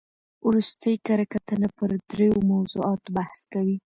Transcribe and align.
ورستۍ 0.47 0.95
کره 1.07 1.25
کتنه 1.33 1.67
پر 1.77 1.89
درو 2.09 2.29
موضوعاتو 2.51 3.07
بحث 3.17 3.39
کوي. 3.53 3.75